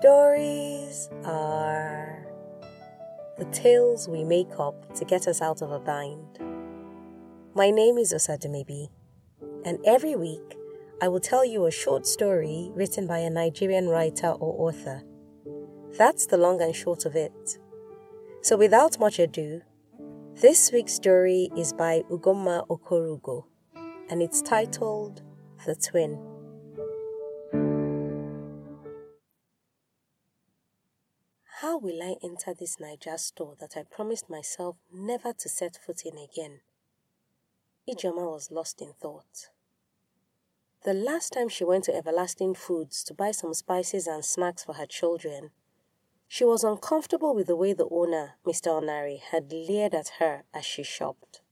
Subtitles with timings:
[0.00, 2.24] Stories are
[3.36, 6.38] the tales we make up to get us out of a bind.
[7.56, 8.90] My name is Osadumebi,
[9.64, 10.56] and every week
[11.02, 15.02] I will tell you a short story written by a Nigerian writer or author.
[15.96, 17.58] That's the long and short of it.
[18.40, 19.62] So, without much ado,
[20.36, 23.46] this week's story is by Ugomma Okorougo,
[24.08, 25.22] and it's titled
[25.66, 26.37] The Twin.
[31.78, 36.02] How will I enter this Naija store that I promised myself never to set foot
[36.04, 36.58] in again?
[37.88, 39.50] Ijeoma was lost in thought.
[40.82, 44.72] The last time she went to Everlasting Foods to buy some spices and snacks for
[44.72, 45.50] her children,
[46.26, 48.82] she was uncomfortable with the way the owner, Mr.
[48.82, 51.42] Onari, had leered at her as she shopped.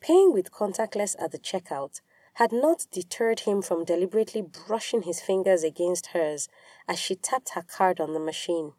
[0.00, 2.00] Paying with contactless at the checkout
[2.34, 6.48] had not deterred him from deliberately brushing his fingers against hers
[6.88, 8.72] as she tapped her card on the machine.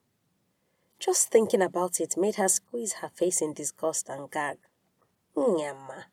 [0.99, 4.57] Just thinking about it made her squeeze her face in disgust and gag.
[5.35, 6.05] Nyama.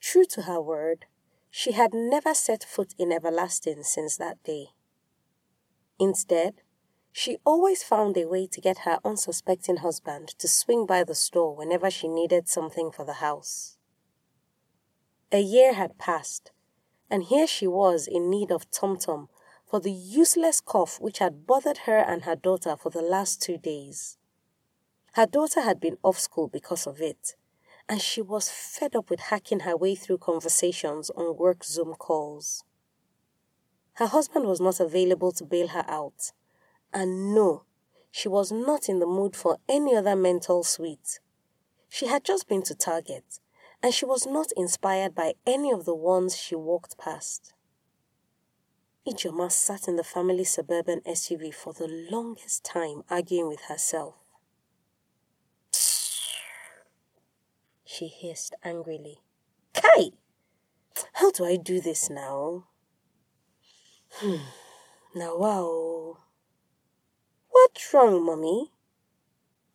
[0.00, 1.06] True to her word,
[1.50, 4.68] she had never set foot in Everlasting since that day.
[5.98, 6.62] Instead,
[7.12, 11.54] she always found a way to get her unsuspecting husband to swing by the store
[11.54, 13.78] whenever she needed something for the house.
[15.30, 16.50] A year had passed,
[17.08, 19.28] and here she was in need of Tom Tom
[19.74, 23.58] for the useless cough which had bothered her and her daughter for the last two
[23.58, 24.16] days.
[25.14, 27.34] Her daughter had been off school because of it,
[27.88, 32.62] and she was fed up with hacking her way through conversations on work Zoom calls.
[33.94, 36.30] Her husband was not available to bail her out
[36.92, 37.64] and no,
[38.12, 41.18] she was not in the mood for any other menthol sweet.
[41.88, 43.40] She had just been to Target,
[43.82, 47.53] and she was not inspired by any of the ones she walked past.
[49.06, 54.14] Ijeoma sat in the family suburban SUV for the longest time arguing with herself.
[57.84, 59.18] She hissed angrily.
[59.74, 60.12] Kai!
[61.14, 62.64] How do I do this now?
[64.14, 64.36] Hmm.
[65.14, 66.16] Now, wow.
[67.50, 68.72] What's wrong, Mummy?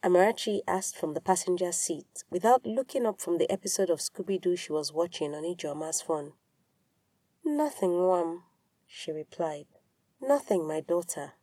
[0.04, 4.56] Amarachi asked from the passenger seat without looking up from the episode of Scooby Doo
[4.56, 6.34] she was watching on Ijeoma's phone.
[7.46, 8.44] Nothing, Mom,
[8.90, 9.68] she replied.
[10.20, 11.34] Nothing, my daughter.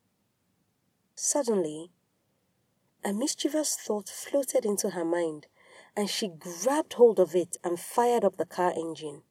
[1.15, 1.93] Suddenly,
[3.05, 5.47] a mischievous thought floated into her mind,
[5.97, 9.23] and she grabbed hold of it and fired up the car engine.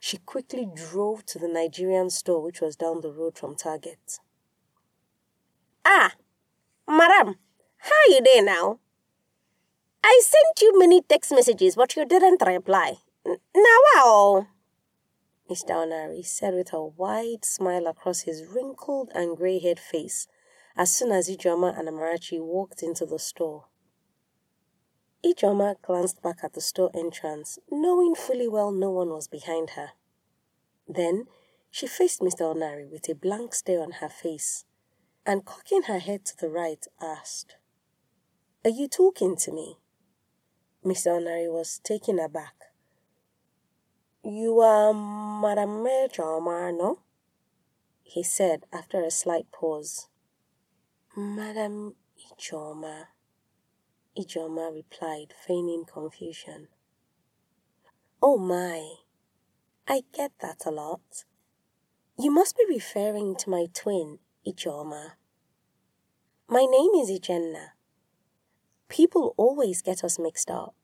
[0.00, 4.18] She quickly drove to the Nigerian store which was down the road from Target.
[5.84, 6.14] Ah,
[6.88, 7.36] madam,
[7.76, 8.80] how are you doing now?
[10.02, 12.94] I sent you many text messages, but you didn't reply.
[13.26, 14.46] Now, wow.
[15.48, 15.70] Mr.
[15.70, 20.26] Onari uh, said with a wide smile across his wrinkled and grey haired face
[20.76, 23.64] as soon as Ijeoma and Amarachi walked into the store.
[25.24, 29.90] Ijeoma glanced back at the store entrance, knowing fully well no one was behind her.
[30.86, 31.24] Then
[31.70, 32.54] she faced Mr.
[32.54, 34.64] Onari with a blank stare on her face
[35.26, 37.56] and cocking her head to the right, asked,
[38.64, 39.78] Are you talking to me?
[40.84, 41.08] Mr.
[41.20, 42.67] Onari was taken aback.
[44.24, 46.98] You are Madame Ijeoma, no?
[48.02, 50.08] He said after a slight pause.
[51.16, 53.06] Madame Ijeoma,
[54.18, 56.66] Ijeoma replied, feigning confusion.
[58.20, 58.94] Oh my,
[59.86, 61.24] I get that a lot.
[62.18, 65.12] You must be referring to my twin, Ijeoma.
[66.48, 67.68] My name is Ijenna.
[68.88, 70.74] People always get us mixed up.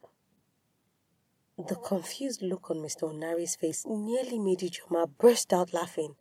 [1.57, 3.03] The confused look on Mr.
[3.13, 6.17] Onari's face nearly made Ijeoma burst out laughing,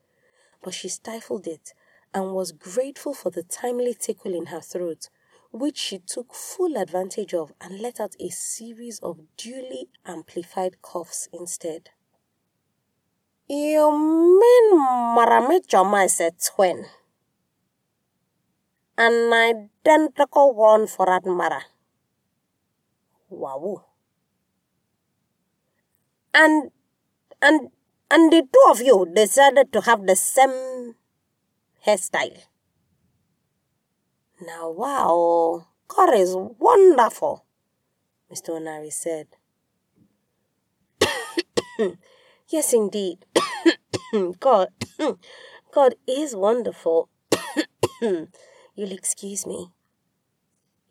[0.61, 1.73] but she stifled it
[2.13, 5.09] and was grateful for the timely tickle in her throat,
[5.51, 11.27] which she took full advantage of and let out a series of duly amplified coughs
[11.33, 11.89] instead.
[13.47, 14.79] You mean
[15.18, 16.86] Maramit Joma is a twin?
[18.97, 21.63] an identical one for that matter.
[23.29, 23.86] Wow.
[26.33, 26.71] And
[27.41, 27.69] and
[28.09, 30.95] and the two of you decided to have the same
[31.85, 32.44] hairstyle.
[34.41, 37.45] Now wow, God is wonderful,
[38.31, 38.50] Mr.
[38.59, 39.27] Onari said.
[42.50, 43.25] yes indeed.
[44.39, 44.69] God
[45.74, 47.09] God is wonderful.
[48.01, 49.71] You'll excuse me.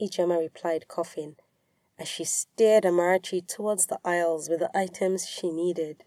[0.00, 1.36] Ijeoma replied, coughing,
[1.98, 6.04] as she steered Amarachi towards the aisles with the items she needed.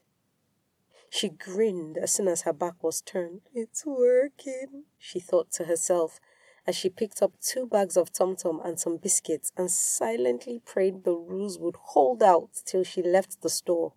[1.09, 3.41] She grinned as soon as her back was turned.
[3.53, 6.19] It's working, she thought to herself
[6.67, 11.03] as she picked up two bags of Tom Tom and some biscuits and silently prayed
[11.03, 13.93] the ruse would hold out till she left the store.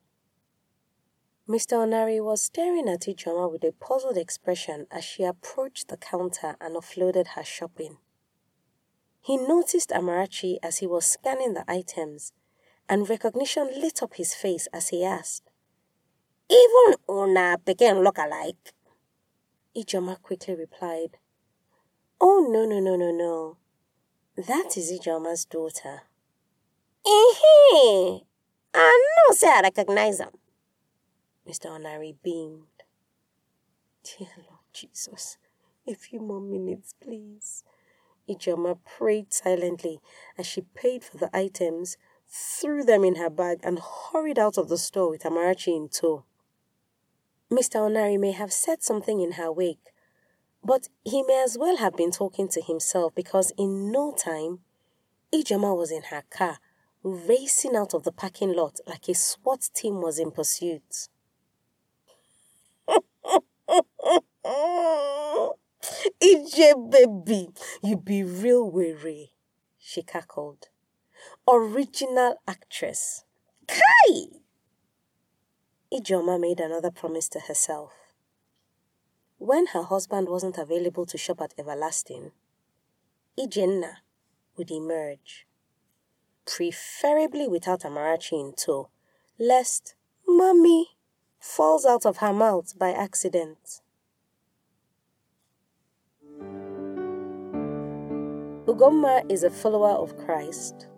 [1.48, 1.78] Mr.
[1.78, 6.76] Onari was staring at Ijeoma with a puzzled expression as she approached the counter and
[6.76, 7.96] offloaded her shopping.
[9.20, 12.32] He noticed Amarachi as he was scanning the items,
[12.88, 15.50] and recognition lit up his face as he asked,
[16.50, 18.72] Even Una became look alike?
[19.76, 21.18] Ijeoma quickly replied,
[22.20, 23.56] Oh, no, no, no, no, no.
[24.36, 26.02] That is Ijeoma's daughter.
[27.06, 28.18] Eh,
[28.74, 30.30] I know say I recognize him.
[31.48, 31.66] Mr.
[31.70, 32.82] Onari beamed.
[34.02, 35.38] Dear Lord Jesus,
[35.86, 37.64] a few more minutes, please.
[38.28, 40.00] Ijeoma prayed silently
[40.36, 41.96] as she paid for the items,
[42.28, 43.80] threw them in her bag, and
[44.12, 46.24] hurried out of the store with Amarachi in tow.
[47.50, 47.80] Mr.
[47.80, 49.92] Onari may have said something in her wake,
[50.62, 54.60] but he may as well have been talking to himself because in no time,
[55.32, 56.58] Ijeoma was in her car,
[57.02, 61.08] racing out of the parking lot like a SWAT team was in pursuit.
[66.20, 67.50] EJ baby,
[67.80, 69.32] you be real weary,
[69.78, 70.68] she cackled.
[71.46, 73.24] Original actress.
[73.68, 74.26] Kai!
[75.92, 77.92] Ijeoma made another promise to herself.
[79.38, 82.32] When her husband wasn't available to shop at Everlasting,
[83.38, 83.98] Ijenna
[84.56, 85.46] would emerge,
[86.44, 88.88] preferably without Amarachi in tow,
[89.38, 89.94] lest
[90.26, 90.96] Mummy
[91.38, 93.80] falls out of her mouth by accident.
[98.68, 100.88] Ugomma is a follower of Christ,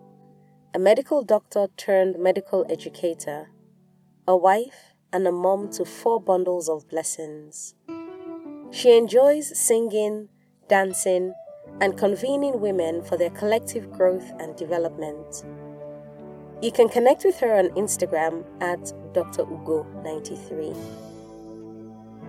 [0.73, 3.49] a medical doctor turned medical educator,
[4.27, 7.73] a wife, and a mom to four bundles of blessings.
[8.71, 10.27] She enjoys singing,
[10.67, 11.33] dancing,
[11.79, 15.45] and convening women for their collective growth and development.
[16.61, 19.45] You can connect with her on Instagram at Dr.
[19.45, 20.75] Ugo93.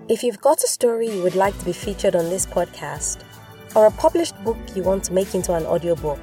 [0.09, 3.25] If you've got a story you would like to be featured on this podcast,
[3.75, 6.19] or a published book you want to make into an audiobook,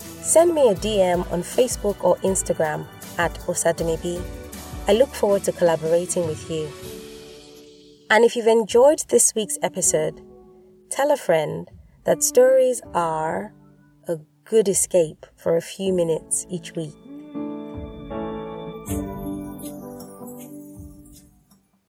[0.00, 2.86] send me a DM on Facebook or Instagram
[3.18, 4.22] at Osadumebi.
[4.88, 6.68] I look forward to collaborating with you.
[8.10, 10.20] And if you've enjoyed this week's episode,
[10.90, 11.70] tell a friend
[12.04, 13.52] that stories are
[14.08, 16.94] a good escape for a few minutes each week.